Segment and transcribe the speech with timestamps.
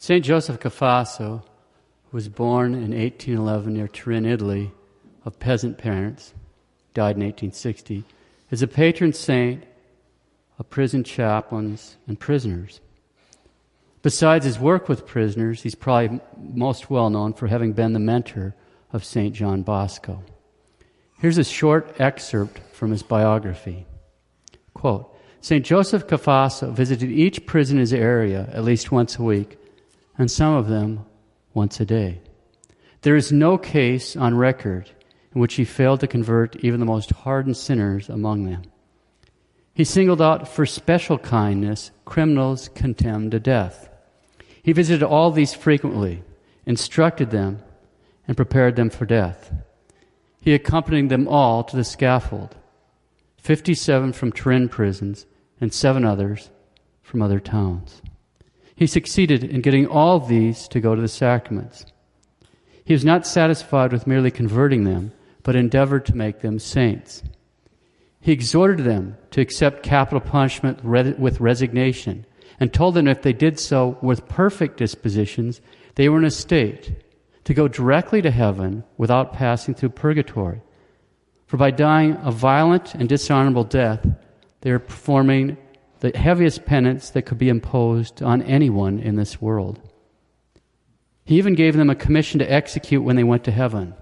[0.00, 0.24] St.
[0.24, 1.42] Joseph Cafasso,
[2.10, 4.72] was born in 1811 near Turin, Italy,
[5.26, 6.32] of peasant parents,
[6.94, 8.04] died in 1860,
[8.50, 9.62] is a patron saint
[10.58, 12.80] of prison chaplains and prisoners.
[14.00, 18.54] Besides his work with prisoners, he's probably most well known for having been the mentor
[18.94, 19.34] of St.
[19.34, 20.22] John Bosco.
[21.18, 23.86] Here's a short excerpt from his biography.
[24.72, 25.64] Quote, St.
[25.64, 29.58] Joseph Cafasso visited each prison in his area at least once a week,
[30.20, 31.06] and some of them
[31.54, 32.20] once a day.
[33.00, 34.90] There is no case on record
[35.34, 38.60] in which he failed to convert even the most hardened sinners among them.
[39.72, 43.88] He singled out for special kindness criminals condemned to death.
[44.62, 46.22] He visited all these frequently,
[46.66, 47.62] instructed them,
[48.28, 49.50] and prepared them for death.
[50.42, 52.56] He accompanied them all to the scaffold
[53.38, 55.24] 57 from Turin prisons
[55.62, 56.50] and seven others
[57.02, 58.02] from other towns.
[58.80, 61.84] He succeeded in getting all these to go to the sacraments.
[62.82, 67.22] He was not satisfied with merely converting them, but endeavored to make them saints.
[68.22, 72.24] He exhorted them to accept capital punishment with resignation
[72.58, 75.60] and told them if they did so with perfect dispositions,
[75.96, 77.04] they were in a state
[77.44, 80.62] to go directly to heaven without passing through purgatory.
[81.44, 84.06] For by dying a violent and dishonorable death,
[84.62, 85.58] they are performing
[86.00, 89.80] the heaviest penance that could be imposed on anyone in this world.
[91.24, 93.94] He even gave them a commission to execute when they went to heaven,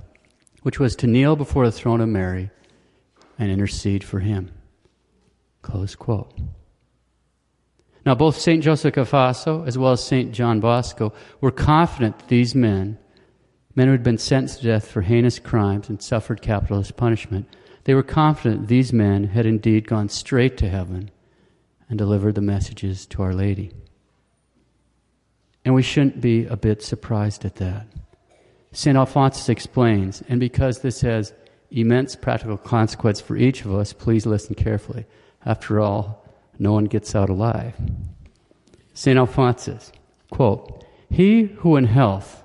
[0.62, 2.50] which was to kneel before the throne of Mary
[3.38, 4.50] and intercede for him.
[5.60, 6.32] Close quote.
[8.06, 8.62] Now, both St.
[8.62, 10.32] Joseph Cafasso as well as St.
[10.32, 12.96] John Bosco were confident that these men,
[13.74, 17.46] men who had been sentenced to death for heinous crimes and suffered capitalist punishment,
[17.84, 21.10] they were confident these men had indeed gone straight to heaven
[21.89, 23.72] and delivered the messages to Our Lady.
[25.64, 27.86] And we shouldn't be a bit surprised at that.
[28.72, 28.97] St.
[28.97, 31.33] Alphonsus explains, and because this has
[31.70, 35.06] immense practical consequence for each of us, please listen carefully.
[35.44, 36.25] After all,
[36.59, 37.75] no one gets out alive.
[38.94, 39.19] St.
[39.19, 39.93] Alphonsus,
[40.31, 42.43] quote, He who in health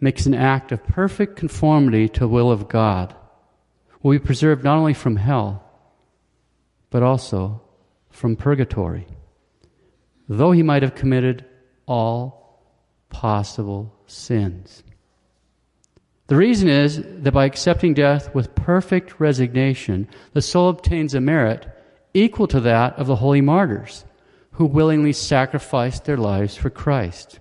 [0.00, 3.14] makes an act of perfect conformity to the will of God
[4.02, 5.62] will be preserved not only from hell,
[6.90, 7.60] but also
[8.18, 9.06] from purgatory,
[10.28, 11.44] though he might have committed
[11.86, 12.64] all
[13.10, 14.82] possible sins.
[16.26, 21.66] The reason is that by accepting death with perfect resignation, the soul obtains a merit
[22.12, 24.04] equal to that of the holy martyrs
[24.52, 27.38] who willingly sacrificed their lives for Christ.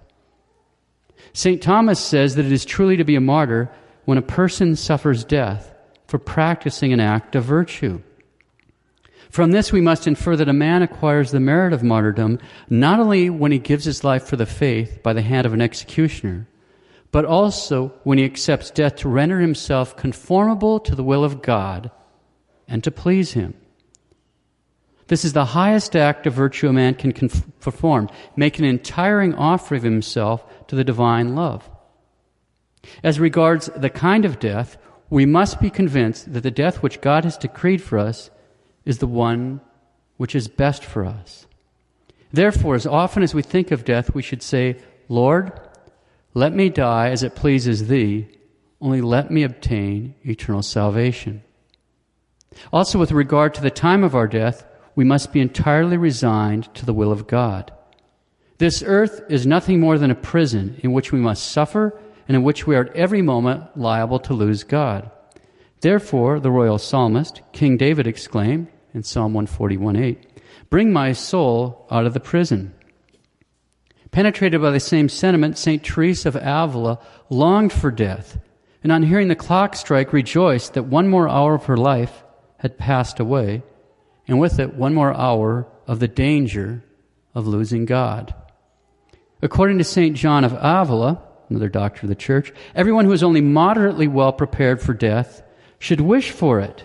[1.33, 1.59] St.
[1.59, 3.71] Thomas says that it is truly to be a martyr
[4.05, 5.73] when a person suffers death
[6.05, 8.03] for practicing an act of virtue.
[9.29, 12.39] From this, we must infer that a man acquires the merit of martyrdom
[12.69, 15.61] not only when he gives his life for the faith by the hand of an
[15.61, 16.47] executioner,
[17.11, 21.91] but also when he accepts death to render himself conformable to the will of God
[22.67, 23.53] and to please him.
[25.07, 27.13] This is the highest act of virtue a man can
[27.61, 31.69] perform, make an entire offering of himself to the divine love.
[33.03, 34.77] As regards the kind of death,
[35.09, 38.29] we must be convinced that the death which God has decreed for us
[38.87, 39.59] is the one
[40.15, 41.45] which is best for us.
[42.31, 44.77] Therefore, as often as we think of death, we should say,
[45.09, 45.51] Lord,
[46.33, 48.27] let me die as it pleases thee,
[48.79, 51.43] only let me obtain eternal salvation.
[52.71, 54.65] Also, with regard to the time of our death,
[54.95, 57.73] we must be entirely resigned to the will of God.
[58.57, 62.43] This earth is nothing more than a prison in which we must suffer and in
[62.43, 65.11] which we are at every moment liable to lose God.
[65.81, 68.67] Therefore, the royal psalmist, King David, exclaimed
[68.97, 70.18] in Psalm 141:8,
[70.69, 72.74] Bring my soul out of the prison.
[74.12, 75.84] Penetrated by the same sentiment, St.
[75.84, 77.00] Teresa of Avila
[77.30, 78.40] longed for death,
[78.84, 82.24] and on hearing the clock strike, rejoiced that one more hour of her life
[82.58, 83.62] had passed away
[84.28, 86.84] and with it one more hour of the danger
[87.35, 88.34] of losing God.
[89.41, 90.16] According to St.
[90.16, 94.82] John of Avila, another doctor of the church, everyone who is only moderately well prepared
[94.82, 95.43] for death
[95.78, 96.84] should wish for it,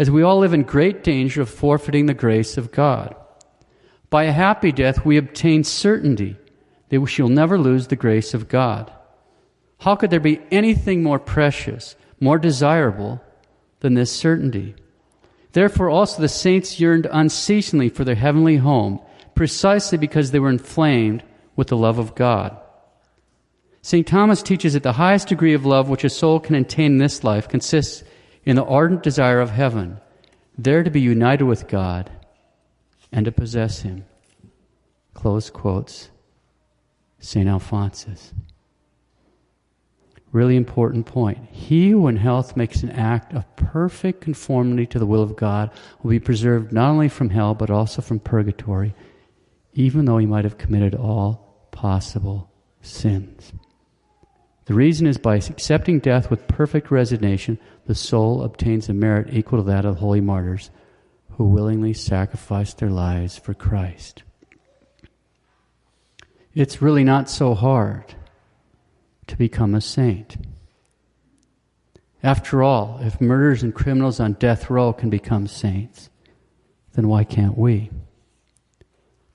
[0.00, 3.14] as we all live in great danger of forfeiting the grace of God.
[4.08, 6.38] By a happy death, we obtain certainty
[6.88, 8.90] that we shall never lose the grace of God.
[9.80, 13.20] How could there be anything more precious, more desirable
[13.80, 14.74] than this certainty?
[15.52, 19.00] Therefore, also the saints yearned unceasingly for their heavenly home,
[19.34, 21.22] precisely because they were inflamed
[21.56, 22.58] with the love of God.
[23.82, 24.06] St.
[24.06, 27.22] Thomas teaches that the highest degree of love which a soul can attain in this
[27.22, 28.02] life consists
[28.44, 30.00] in the ardent desire of heaven,
[30.56, 32.10] there to be united with God
[33.12, 34.04] and to possess Him.
[35.14, 36.10] Close quotes.
[37.20, 37.48] St.
[37.48, 38.32] Alphonsus.
[40.32, 41.38] Really important point.
[41.50, 45.70] He who in health makes an act of perfect conformity to the will of God
[46.02, 48.94] will be preserved not only from hell but also from purgatory,
[49.74, 52.50] even though he might have committed all possible
[52.80, 53.52] sins.
[54.70, 59.58] The reason is by accepting death with perfect resignation, the soul obtains a merit equal
[59.58, 60.70] to that of the holy martyrs
[61.30, 64.22] who willingly sacrificed their lives for Christ.
[66.54, 68.14] It's really not so hard
[69.26, 70.36] to become a saint.
[72.22, 76.10] After all, if murderers and criminals on death row can become saints,
[76.92, 77.90] then why can't we?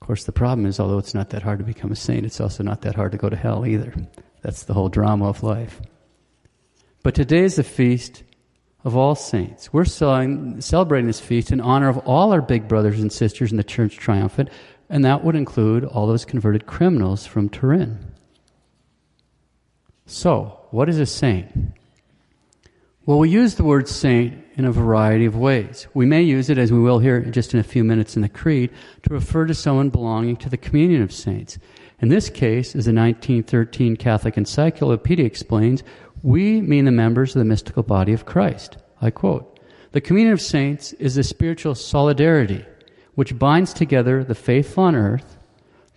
[0.00, 2.62] course, the problem is, although it's not that hard to become a saint, it's also
[2.62, 3.92] not that hard to go to hell either.
[4.46, 5.80] That's the whole drama of life.
[7.02, 8.22] But today is the feast
[8.84, 9.72] of all saints.
[9.72, 13.64] We're celebrating this feast in honor of all our big brothers and sisters in the
[13.64, 14.50] Church Triumphant,
[14.88, 18.12] and that would include all those converted criminals from Turin.
[20.06, 21.72] So, what is a saint?
[23.04, 25.88] Well, we use the word saint in a variety of ways.
[25.92, 28.28] We may use it, as we will here just in a few minutes in the
[28.28, 28.70] Creed,
[29.02, 31.58] to refer to someone belonging to the communion of saints.
[32.00, 35.82] In this case, as the 1913 Catholic Encyclopedia explains,
[36.22, 38.76] we mean the members of the mystical body of Christ.
[39.00, 39.58] I quote
[39.92, 42.64] The communion of saints is the spiritual solidarity
[43.14, 45.38] which binds together the faithful on earth,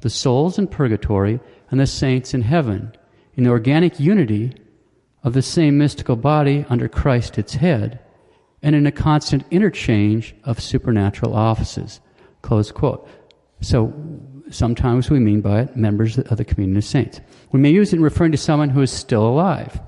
[0.01, 2.93] the souls in purgatory, and the saints in heaven
[3.35, 4.53] in the organic unity
[5.23, 7.99] of the same mystical body under Christ its head,
[8.61, 11.99] and in a constant interchange of supernatural offices.
[12.41, 13.07] Close quote.
[13.61, 13.93] So
[14.51, 17.21] sometimes we mean by it members of the communion of saints.
[17.51, 19.79] We may use it in referring to someone who is still alive,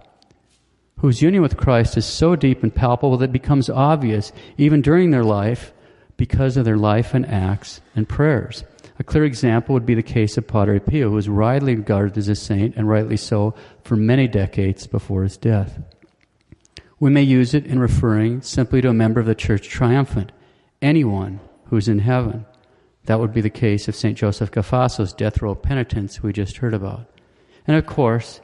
[1.00, 5.12] whose union with Christ is so deep and palpable that it becomes obvious even during
[5.12, 5.74] their life
[6.18, 8.64] because of their life and acts and prayers.
[9.00, 12.28] A clear example would be the case of Padre Pio, who was widely regarded as
[12.28, 15.80] a saint, and rightly so, for many decades before his death.
[17.00, 20.32] We may use it in referring simply to a member of the Church Triumphant,
[20.84, 22.46] anyone who's in heaven.
[23.06, 24.18] That would be the case of St.
[24.18, 27.08] Joseph Cafasso's death row penitents we just heard about.
[27.68, 28.42] And of course,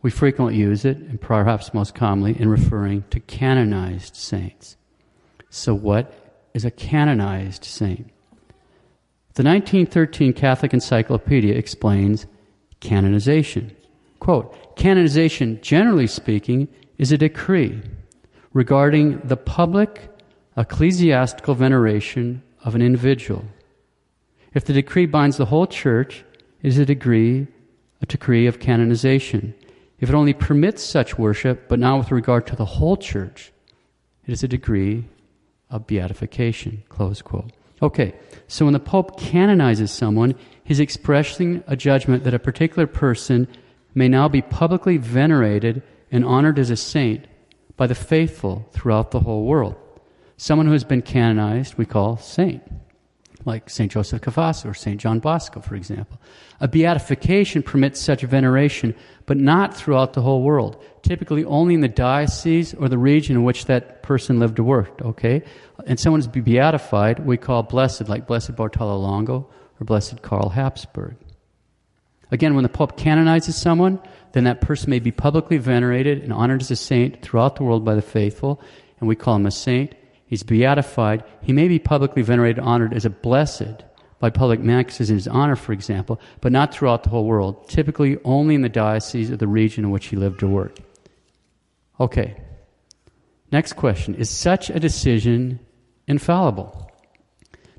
[0.00, 4.76] we frequently use it, and perhaps most commonly, in referring to canonized saints.
[5.50, 6.12] So, what
[6.54, 8.10] is a canonized saint?
[9.34, 12.26] The 1913 Catholic Encyclopedia explains
[12.80, 13.74] canonization.
[14.20, 17.80] Quote, canonization, generally speaking, is a decree
[18.52, 20.10] regarding the public
[20.56, 23.44] ecclesiastical veneration of an individual.
[24.54, 26.24] If the decree binds the whole church,
[26.62, 27.46] it is a degree,
[28.00, 29.54] a decree of canonization.
[30.00, 33.52] If it only permits such worship, but not with regard to the whole church,
[34.26, 35.04] it is a degree
[35.70, 36.82] of beatification.
[36.88, 37.52] Close quote.
[37.80, 38.14] Okay,
[38.48, 40.34] so when the Pope canonizes someone,
[40.64, 43.46] he's expressing a judgment that a particular person
[43.94, 47.26] may now be publicly venerated and honored as a saint
[47.76, 49.76] by the faithful throughout the whole world.
[50.40, 52.62] Someone who has been canonized we call saint,
[53.44, 53.90] like St.
[53.90, 55.00] Joseph Cafasso or St.
[55.00, 56.20] John Bosco, for example.
[56.60, 58.94] A beatification permits such veneration,
[59.26, 60.80] but not throughout the whole world.
[61.02, 65.02] Typically only in the diocese or the region in which that person lived or worked,
[65.02, 65.42] okay?
[65.86, 69.50] And someone is beatified, we call blessed, like Blessed Bartolo Longo
[69.80, 71.16] or Blessed Karl Habsburg.
[72.30, 74.00] Again, when the Pope canonizes someone,
[74.34, 77.84] then that person may be publicly venerated and honored as a saint throughout the world
[77.84, 78.62] by the faithful,
[79.00, 79.94] and we call him a saint.
[80.28, 81.24] He's beatified.
[81.40, 83.82] He may be publicly venerated honored as a blessed
[84.20, 88.18] by public masses in his honor, for example, but not throughout the whole world, typically
[88.24, 90.80] only in the diocese or the region in which he lived or worked.
[91.98, 92.36] Okay.
[93.50, 95.60] Next question Is such a decision
[96.06, 96.92] infallible?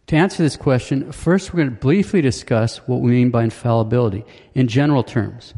[0.07, 4.25] To answer this question, first we're going to briefly discuss what we mean by infallibility
[4.55, 5.53] in general terms.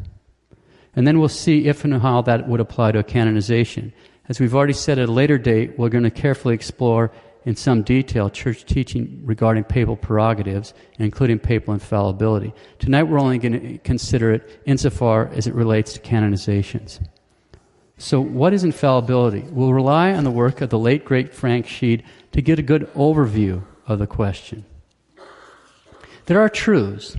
[0.94, 3.94] And then we'll see if and how that would apply to a canonization.
[4.28, 7.10] As we've already said at a later date, we're going to carefully explore
[7.44, 12.54] in some detail church teaching regarding papal prerogatives, including papal infallibility.
[12.78, 17.04] Tonight we're only going to consider it insofar as it relates to canonizations.
[17.98, 19.42] So, what is infallibility?
[19.42, 22.02] We'll rely on the work of the late great Frank Sheed
[22.32, 24.64] to get a good overview of the question.
[26.26, 27.16] There are truths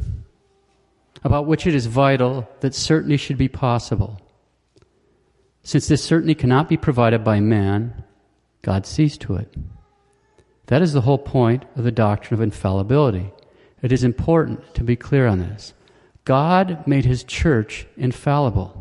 [1.23, 4.19] about which it is vital that certainty should be possible.
[5.63, 8.03] Since this certainty cannot be provided by man,
[8.61, 9.53] God sees to it.
[10.67, 13.31] That is the whole point of the doctrine of infallibility.
[13.81, 15.73] It is important to be clear on this.
[16.25, 18.79] God made his church infallible.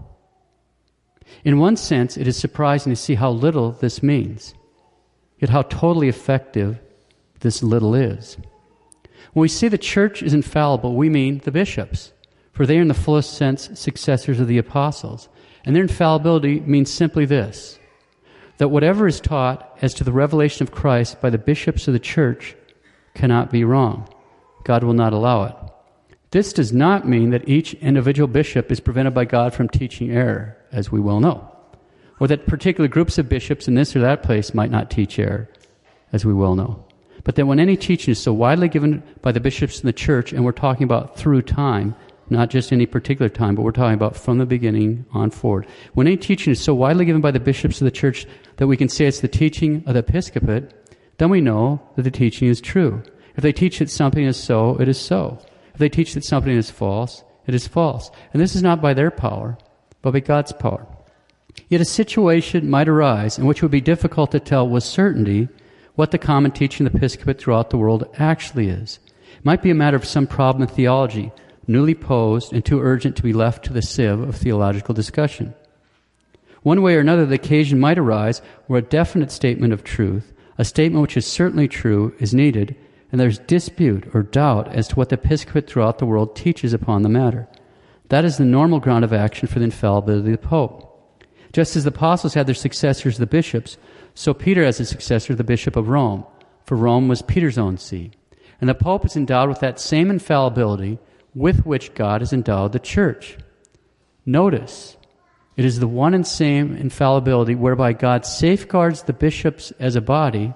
[1.44, 4.54] In one sense, it is surprising to see how little this means,
[5.38, 6.78] yet how totally effective
[7.40, 8.36] this little is.
[9.32, 12.12] When we say the church is infallible, we mean the bishops.
[12.52, 15.28] for they are in the fullest sense successors of the apostles.
[15.64, 17.78] And their infallibility means simply this
[18.58, 21.98] that whatever is taught as to the revelation of Christ by the bishops of the
[21.98, 22.54] church
[23.14, 24.08] cannot be wrong.
[24.64, 25.56] God will not allow it.
[26.30, 30.56] This does not mean that each individual bishop is prevented by God from teaching error,
[30.70, 31.50] as we well know,
[32.20, 35.48] or that particular groups of bishops in this or that place might not teach error,
[36.12, 36.84] as we well know.
[37.24, 40.32] But that when any teaching is so widely given by the bishops in the church,
[40.32, 41.94] and we're talking about through time,
[42.32, 45.66] not just any particular time, but we're talking about from the beginning on forward.
[45.94, 48.76] When any teaching is so widely given by the bishops of the church that we
[48.76, 50.72] can say it's the teaching of the episcopate,
[51.18, 53.02] then we know that the teaching is true.
[53.36, 55.38] If they teach that something is so, it is so.
[55.72, 58.10] If they teach that something is false, it is false.
[58.32, 59.58] And this is not by their power,
[60.02, 60.86] but by God's power.
[61.68, 65.48] Yet a situation might arise in which it would be difficult to tell with certainty
[65.94, 68.98] what the common teaching of the episcopate throughout the world actually is.
[69.36, 71.32] It might be a matter of some problem in theology
[71.66, 75.54] newly posed and too urgent to be left to the sieve of theological discussion.
[76.62, 80.64] One way or another, the occasion might arise where a definite statement of truth, a
[80.64, 82.76] statement which is certainly true, is needed,
[83.10, 87.02] and there's dispute or doubt as to what the episcopate throughout the world teaches upon
[87.02, 87.48] the matter.
[88.08, 90.88] That is the normal ground of action for the infallibility of the Pope.
[91.52, 93.76] Just as the apostles had their successors, the bishops,
[94.14, 96.24] so Peter has a successor, the Bishop of Rome,
[96.64, 98.12] for Rome was Peter's own see.
[98.60, 100.98] And the Pope is endowed with that same infallibility
[101.34, 103.38] with which God has endowed the church.
[104.24, 104.96] Notice,
[105.56, 110.54] it is the one and same infallibility whereby God safeguards the bishops as a body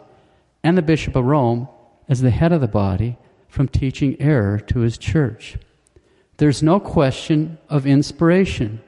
[0.62, 1.68] and the Bishop of Rome
[2.09, 3.16] as the head of the body
[3.49, 5.56] from teaching error to his church.
[6.38, 8.80] There's no question of inspiration.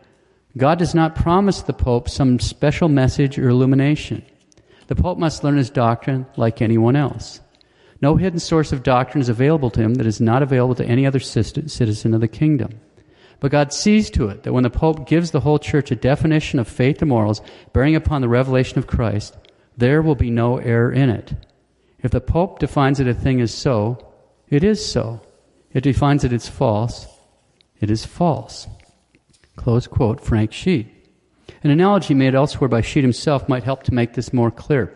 [0.57, 4.25] God does not promise the Pope some special message or illumination.
[4.89, 7.41] The Pope must learn his doctrine like anyone else.
[8.01, 11.05] No hidden source of doctrine is available to him that is not available to any
[11.05, 12.81] other citizen of the kingdom.
[13.41, 16.59] But God sees to it that when the Pope gives the whole church a definition
[16.59, 17.41] of faith and morals
[17.73, 19.37] bearing upon the revelation of Christ,
[19.77, 21.35] there will be no error in it.
[22.03, 24.13] If the Pope defines that a thing is so,
[24.49, 25.21] it is so.
[25.71, 27.07] If he defines that it's false,
[27.81, 28.67] it is false.
[29.57, 30.89] Close quote, Frank Sheed.
[31.63, 34.93] An analogy made elsewhere by Sheed himself might help to make this more clear.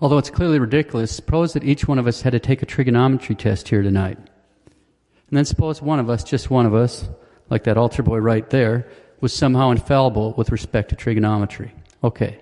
[0.00, 3.34] Although it's clearly ridiculous, suppose that each one of us had to take a trigonometry
[3.34, 4.16] test here tonight.
[4.16, 7.08] And then suppose one of us, just one of us,
[7.50, 8.88] like that altar boy right there,
[9.20, 11.72] was somehow infallible with respect to trigonometry.
[12.02, 12.40] Okay.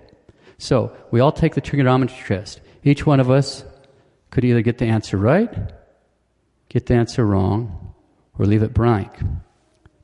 [0.57, 2.61] So, we all take the trigonometry test.
[2.83, 3.65] Each one of us
[4.31, 5.53] could either get the answer right,
[6.69, 7.93] get the answer wrong,
[8.37, 9.11] or leave it blank.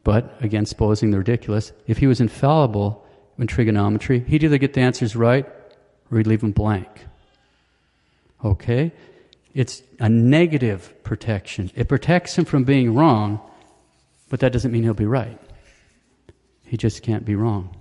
[0.03, 3.05] But, again, supposing the ridiculous, if he was infallible
[3.38, 5.45] in trigonometry, he'd either get the answers right
[6.12, 7.05] or he'd leave them blank.
[8.45, 8.91] Okay?
[9.53, 11.71] It's a negative protection.
[11.75, 13.41] It protects him from being wrong,
[14.29, 15.39] but that doesn't mean he'll be right.
[16.65, 17.75] He just can't be wrong.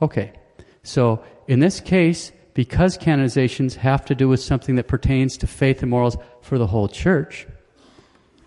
[0.00, 0.32] Okay.
[0.82, 5.82] So, in this case, because canonizations have to do with something that pertains to faith
[5.82, 7.46] and morals for the whole church,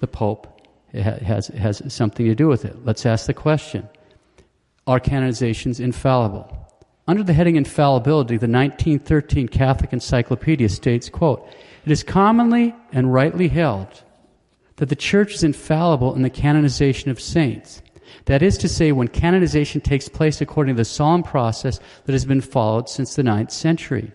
[0.02, 0.62] the Pope
[0.94, 2.86] has, has something to do with it.
[2.86, 3.88] Let's ask the question
[4.86, 6.65] Are canonizations infallible?
[7.08, 11.48] Under the heading Infallibility, the 1913 Catholic Encyclopedia states, quote,
[11.86, 14.04] It is commonly and rightly held
[14.78, 17.84] that the Church is infallible in the canonization of saints.
[18.26, 22.26] That is to say, when canonization takes place according to the solemn process that has
[22.26, 24.12] been followed since the ninth century.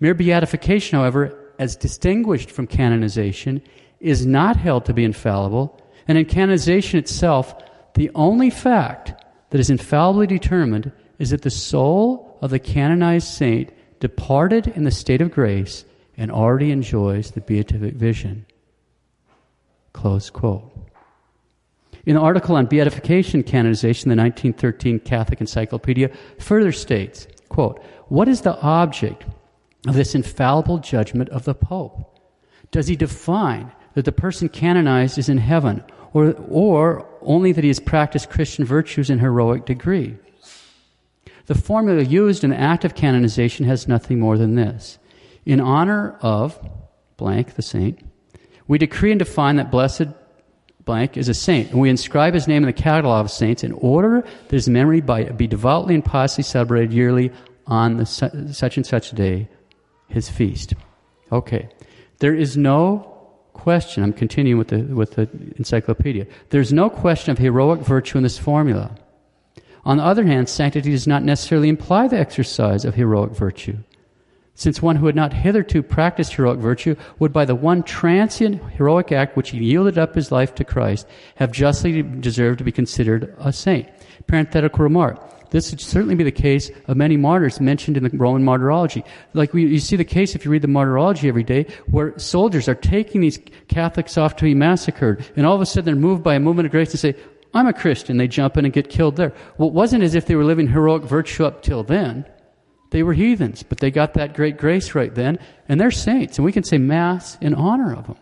[0.00, 3.62] Mere beatification, however, as distinguished from canonization,
[4.00, 7.54] is not held to be infallible, and in canonization itself,
[7.94, 13.72] the only fact that is infallibly determined is that the soul of the canonized saint
[14.00, 15.84] departed in the state of grace
[16.16, 18.46] and already enjoys the beatific vision.
[19.92, 20.72] Close quote.
[22.06, 28.42] In the article on beatification canonization, the 1913 Catholic Encyclopedia further states, quote, What is
[28.42, 29.24] the object
[29.86, 32.18] of this infallible judgment of the Pope?
[32.70, 35.82] Does he define that the person canonized is in heaven,
[36.12, 40.16] or, or only that he has practiced Christian virtues in heroic degree?
[41.48, 44.98] The formula used in the act of canonization has nothing more than this.
[45.46, 46.58] In honor of
[47.16, 47.98] blank, the saint,
[48.66, 50.08] we decree and define that blessed
[50.84, 53.72] blank is a saint, and we inscribe his name in the catalog of saints in
[53.72, 57.32] order that his memory be devoutly and piously celebrated yearly
[57.66, 59.48] on the such and such day,
[60.08, 60.74] his feast.
[61.32, 61.70] Okay.
[62.18, 63.14] There is no
[63.54, 66.26] question, I'm continuing with the, with the encyclopedia.
[66.50, 68.94] There's no question of heroic virtue in this formula.
[69.88, 73.78] On the other hand, sanctity does not necessarily imply the exercise of heroic virtue.
[74.54, 79.12] since one who had not hitherto practiced heroic virtue would by the one transient heroic
[79.12, 83.34] act which he yielded up his life to Christ have justly deserved to be considered
[83.38, 83.88] a saint.
[84.26, 85.16] Parenthetical remark.
[85.50, 89.04] This would certainly be the case of many martyrs mentioned in the Roman martyrology.
[89.32, 92.68] Like we, you see the case if you read the martyrology every day, where soldiers
[92.68, 96.22] are taking these Catholics off to be massacred, and all of a sudden they're moved
[96.22, 97.14] by a movement of grace to say,
[97.54, 98.16] I'm a Christian.
[98.16, 99.32] They jump in and get killed there.
[99.56, 102.26] Well, it wasn't as if they were living heroic virtue up till then.
[102.90, 105.38] They were heathens, but they got that great grace right then,
[105.68, 108.16] and they're saints, and we can say Mass in honor of them.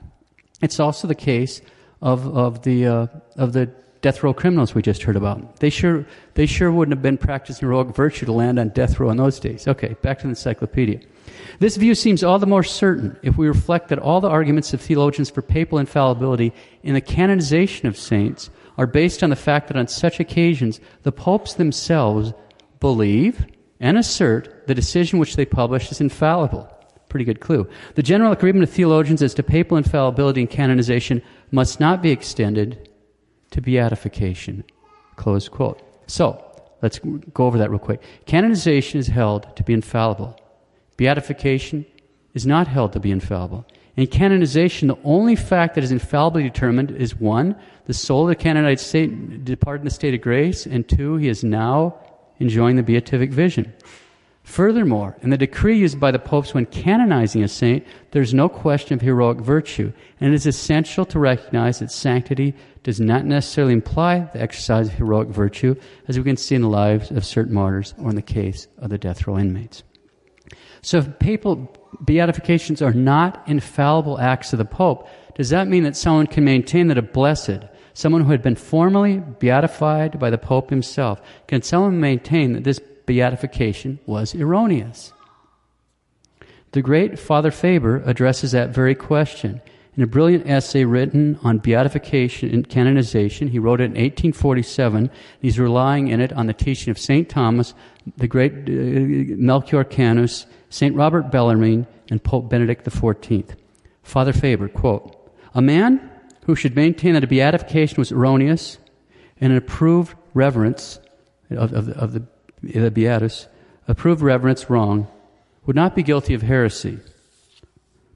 [0.61, 1.61] It's also the case
[2.03, 3.07] of, of, the, uh,
[3.37, 5.57] of the death row criminals we just heard about.
[5.61, 6.05] They sure,
[6.35, 9.39] they sure wouldn't have been practicing heroic virtue to land on death row in those
[9.39, 9.69] days.
[9.69, 11.01] Okay, back to the encyclopedia.
[11.59, 14.81] This view seems all the more certain if we reflect that all the arguments of
[14.81, 16.53] theologians for papal infallibility
[16.83, 21.13] in the canonization of saints are based on the fact that on such occasions the
[21.13, 22.33] popes themselves
[22.81, 23.47] believe
[23.81, 26.71] and assert the decision which they publish is infallible.
[27.09, 27.69] Pretty good clue.
[27.95, 32.91] The general agreement of theologians as to papal infallibility and canonization must not be extended
[33.53, 34.65] to beatification.
[35.17, 35.83] Close quote.
[36.09, 36.43] So,
[36.83, 38.03] let's go over that real quick.
[38.27, 40.39] Canonization is held to be infallible.
[40.97, 41.87] Beatification
[42.35, 43.67] is not held to be infallible.
[43.97, 47.57] In canonization, the only fact that is infallibly determined is one,
[47.87, 51.29] the soul of the canonized saint departed in the state of grace, and two, he
[51.29, 51.99] is now
[52.39, 53.73] enjoying the beatific vision.
[54.43, 58.95] Furthermore, in the decree used by the popes when canonizing a saint, there's no question
[58.95, 64.21] of heroic virtue, and it is essential to recognize that sanctity does not necessarily imply
[64.33, 65.75] the exercise of heroic virtue,
[66.07, 68.91] as we can see in the lives of certain martyrs or in the case of
[68.91, 69.83] the death row inmates.
[70.81, 75.97] So if papal beatifications are not infallible acts of the Pope, does that mean that
[75.97, 77.65] someone can maintain that a blessed,
[77.97, 82.79] someone who had been formally beatified by the Pope himself, can someone maintain that this
[83.07, 85.15] beatification was erroneous?
[86.73, 89.63] The great Father Faber addresses that very question.
[89.97, 95.11] In a brilliant essay written on beatification and canonization, he wrote it in 1847.
[95.41, 97.27] He's relying in it on the teaching of St.
[97.31, 97.73] Thomas,
[98.19, 100.95] the great uh, Melchior Canus, St.
[100.95, 103.55] Robert Bellarmine, and Pope Benedict XIV.
[104.03, 105.17] Father Faber, quote,
[105.55, 106.11] A man
[106.47, 108.79] who should maintain that a beatification was erroneous
[109.41, 111.01] and an approved reverence
[111.51, 112.23] of, of, of the,
[112.63, 113.49] the beatus,
[113.89, 115.09] approved reverence wrong,
[115.67, 116.99] would not be guilty of heresy,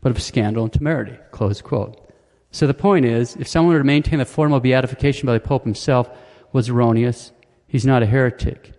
[0.01, 1.17] but of scandal and temerity.
[1.33, 2.09] Close quote.
[2.53, 5.65] So the point is, if someone were to maintain the formal beatification by the Pope
[5.65, 6.09] himself
[6.53, 7.33] was erroneous,
[7.67, 8.73] he's not a heretic.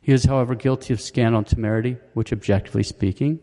[0.00, 3.40] He is, however, guilty of scandal and temerity, which, objectively speaking,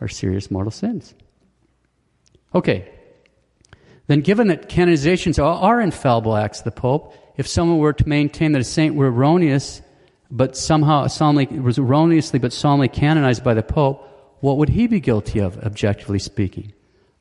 [0.00, 1.14] are serious mortal sins.
[2.54, 2.88] Okay,
[4.06, 8.08] then given that canonizations are, are infallible acts of the Pope, if someone were to
[8.08, 9.82] maintain that a saint were erroneous,
[10.30, 14.02] but somehow solemnly, was erroneously but solemnly canonized by the Pope,
[14.40, 16.72] what would he be guilty of, objectively speaking?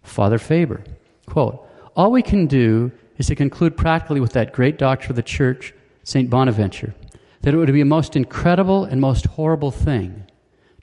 [0.04, 0.84] Father Faber,
[1.26, 5.24] quote, All we can do is to conclude practically with that great doctor of the
[5.24, 6.30] Church, St.
[6.30, 6.94] Bonaventure,
[7.42, 10.26] that it would be a most incredible and most horrible thing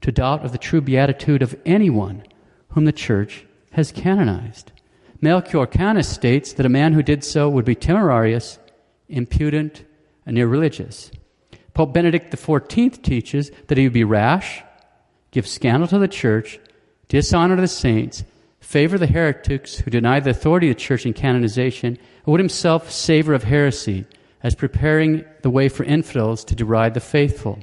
[0.00, 2.24] to doubt of the true beatitude of anyone
[2.70, 4.72] whom the Church has canonized.
[5.22, 8.58] Melchior Canus states that a man who did so would be temerarious,
[9.08, 9.85] impudent,
[10.26, 11.12] and irreligious.
[11.74, 14.62] Pope Benedict XIV teaches that he would be rash,
[15.30, 16.58] give scandal to the church,
[17.08, 18.24] dishonor the saints,
[18.61, 22.90] favor the heretics who deny the authority of the church in canonization, and would himself
[22.90, 24.04] savor of heresy
[24.42, 27.61] as preparing the way for infidels to deride the faithful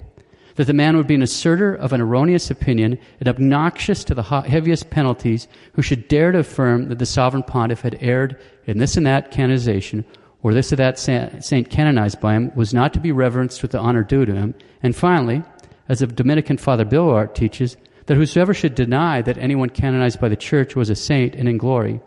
[0.55, 4.23] that the man would be an asserter of an erroneous opinion and obnoxious to the
[4.23, 8.97] heaviest penalties who should dare to affirm that the sovereign pontiff had erred in this
[8.97, 10.03] and that canonization
[10.41, 13.79] or this or that saint canonized by him was not to be reverenced with the
[13.79, 14.55] honor due to him.
[14.81, 15.43] And finally,
[15.87, 20.35] as the Dominican Father Billuart teaches, that whosoever should deny that anyone canonized by the
[20.35, 21.99] church was a saint and in glory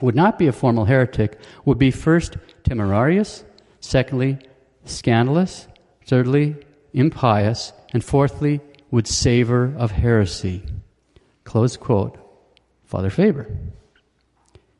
[0.00, 3.44] would not be a formal heretic, would be first temerarious,
[3.80, 4.38] secondly,
[4.84, 5.66] scandalous,
[6.06, 6.56] thirdly,
[6.92, 10.62] impious, and fourthly, would savor of heresy.
[11.44, 12.16] Close quote.
[12.84, 13.46] Father Faber.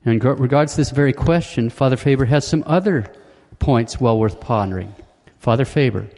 [0.04, 3.12] And in regards to this very question, Father Faber has some other
[3.58, 4.94] points well worth pondering.
[5.38, 6.08] Father Faber,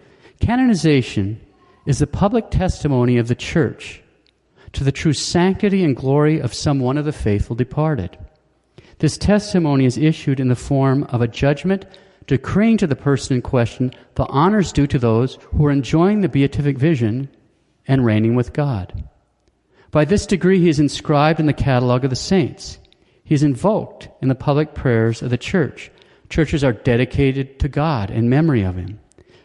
[0.40, 1.40] canonization
[1.84, 4.02] is the public testimony of the church
[4.72, 8.16] to the true sanctity and glory of some one of the faithful departed.
[8.98, 11.84] This testimony is issued in the form of a judgment
[12.26, 16.28] decreeing to the person in question the honors due to those who are enjoying the
[16.28, 17.28] beatific vision
[17.86, 19.04] and reigning with God.
[19.90, 22.78] By this degree, he is inscribed in the catalogue of the saints.
[23.24, 25.90] He is invoked in the public prayers of the church.
[26.30, 28.98] Churches are dedicated to God in memory of him.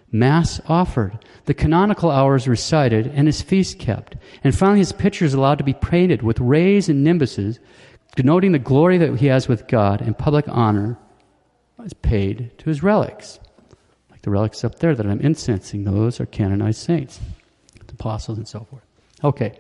[0.10, 4.16] Mass offered, the canonical hours recited, and his feast kept.
[4.44, 7.60] And finally, his picture is allowed to be painted with rays and nimbuses,
[8.16, 10.98] denoting the glory that he has with God, and public honor
[11.86, 13.40] is paid to his relics.
[14.10, 17.20] Like the relics up there that I'm incensing, those are canonized saints,
[17.90, 18.84] apostles, and so forth.
[19.24, 19.60] Okay,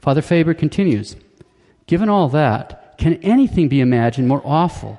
[0.00, 1.16] Father Faber continues
[1.86, 4.98] Given all that, can anything be imagined more awful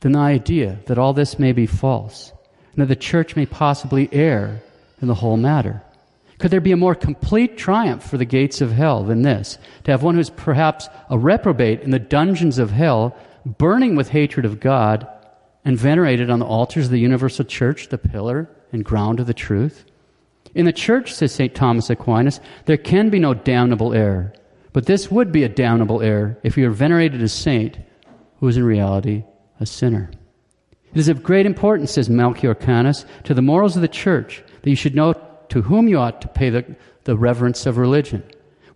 [0.00, 2.32] than the idea that all this may be false?
[2.76, 4.60] and that the church may possibly err
[5.00, 5.82] in the whole matter.
[6.38, 9.56] Could there be a more complete triumph for the gates of hell than this?
[9.84, 14.10] To have one who is perhaps a reprobate in the dungeons of hell, burning with
[14.10, 15.08] hatred of God,
[15.66, 19.34] and venerated on the altars of the universal church, the pillar and ground of the
[19.34, 19.84] truth?
[20.54, 21.54] In the church, says St.
[21.54, 24.32] Thomas Aquinas, there can be no damnable error.
[24.72, 27.78] But this would be a damnable error if you are venerated as saint
[28.38, 29.24] who is in reality
[29.58, 30.08] a sinner.
[30.94, 34.70] It is of great importance, says Melchior Canus, to the morals of the church that
[34.70, 35.14] you should know
[35.48, 38.22] to whom you ought to pay the, the reverence of religion.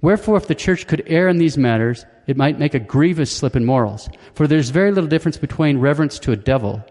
[0.03, 3.55] Wherefore, if the church could err in these matters, it might make a grievous slip
[3.55, 4.09] in morals.
[4.35, 6.83] For there's very little difference between reverence to a devil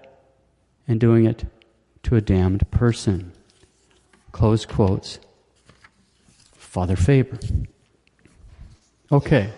[0.87, 1.45] and doing it
[2.03, 3.31] to a damned person.
[4.31, 5.19] Close quotes.
[6.53, 7.39] Father Faber.
[9.11, 9.49] Okay.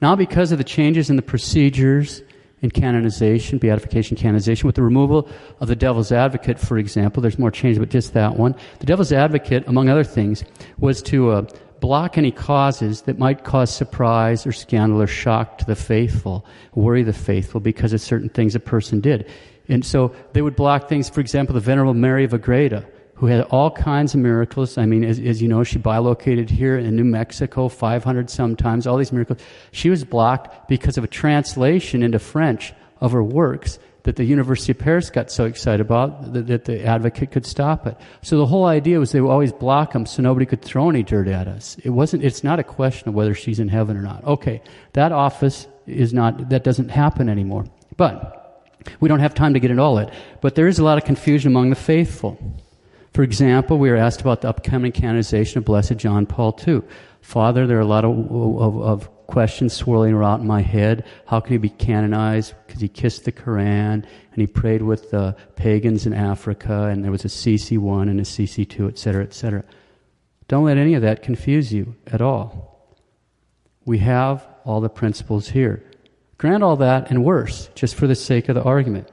[0.00, 2.22] Now, because of the changes in the procedures
[2.62, 5.28] in canonization, beatification, canonization, with the removal
[5.60, 7.20] of the devil's advocate, for example.
[7.20, 8.54] There's more change, but just that one.
[8.78, 10.44] The devil's advocate, among other things,
[10.78, 11.46] was to uh,
[11.82, 17.02] block any causes that might cause surprise or scandal or shock to the faithful, worry
[17.02, 19.28] the faithful because of certain things a person did.
[19.68, 23.42] And so they would block things, for example, the Venerable Mary of Agreda, who had
[23.46, 24.78] all kinds of miracles.
[24.78, 28.96] I mean, as, as, you know, she bilocated here in New Mexico 500 sometimes, all
[28.96, 29.40] these miracles.
[29.72, 34.72] She was blocked because of a translation into French of her works that the University
[34.72, 37.96] of Paris got so excited about that, that the advocate could stop it.
[38.22, 41.02] So the whole idea was they would always block them so nobody could throw any
[41.02, 41.76] dirt at us.
[41.84, 44.24] It wasn't, it's not a question of whether she's in heaven or not.
[44.24, 44.60] Okay,
[44.94, 47.66] that office is not, that doesn't happen anymore.
[47.96, 48.38] But
[48.98, 50.12] we don't have time to get into all that.
[50.40, 52.38] But there is a lot of confusion among the faithful.
[53.14, 56.82] For example, we were asked about the upcoming canonization of Blessed John Paul II.
[57.20, 61.06] Father, there are a lot of, of, of questions swirling around in my head.
[61.24, 62.52] How can he be canonized?
[62.66, 67.10] Because he kissed the Quran and he prayed with the pagans in Africa, and there
[67.10, 69.64] was Assisi 1 and Assisi 2, etc., etc.
[70.48, 72.94] Don't let any of that confuse you at all.
[73.86, 75.82] We have all the principles here.
[76.36, 79.08] Grant all that and worse, just for the sake of the argument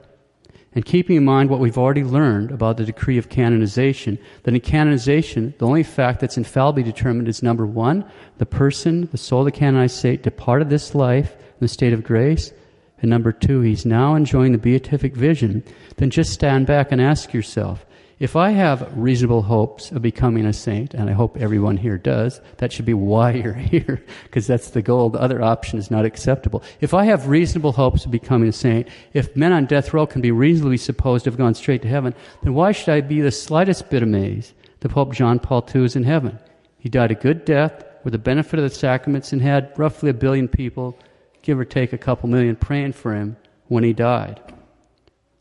[0.76, 4.62] and keeping in mind what we've already learned about the decree of canonization, that in
[4.62, 8.06] canonization, the only fact that's infallibly determined is number one,
[8.38, 12.04] the person, the soul of the canonized saint, departed this life in the state of
[12.04, 12.54] grace,
[13.02, 15.64] and number two, he's now enjoying the beatific vision,
[15.98, 17.86] then just stand back and ask yourself,
[18.20, 22.42] if I have reasonable hopes of becoming a saint, and I hope everyone here does,
[22.58, 25.10] that should be why you're here, because that's the goal.
[25.10, 26.62] The other option is not acceptable.
[26.82, 30.20] If I have reasonable hopes of becoming a saint, if men on death row can
[30.20, 33.32] be reasonably supposed to have gone straight to heaven, then why should I be the
[33.32, 36.40] slightest bit amazed that Pope John Paul II is in heaven?
[36.78, 40.14] He died a good death with the benefit of the sacraments and had roughly a
[40.14, 40.98] billion people,
[41.42, 44.42] give or take a couple million, praying for him when he died.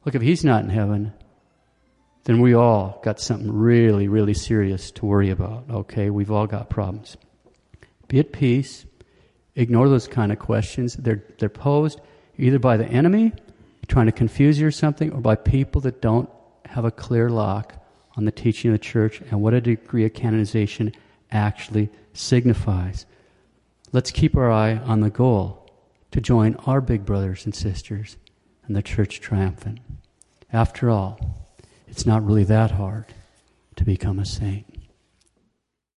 [0.05, 1.13] Look, if he's not in heaven,
[2.25, 5.65] then we all got something really, really serious to worry about.
[5.71, 7.17] Okay, we've all got problems.
[8.09, 8.85] Be at peace.
[9.55, 10.95] Ignore those kind of questions.
[10.95, 12.01] They're, they're posed
[12.37, 13.33] either by the enemy
[13.89, 16.29] trying to confuse you or something, or by people that don't
[16.67, 17.75] have a clear lock
[18.17, 20.93] on the teaching of the church and what a degree of canonization
[21.31, 23.07] actually signifies.
[23.93, 25.71] Let's keep our eye on the goal
[26.11, 28.17] to join our big brothers and sisters
[28.69, 29.81] in the church triumphant.
[30.53, 31.48] After all,
[31.89, 33.07] it's not really that hard
[33.77, 34.78] to become a saint.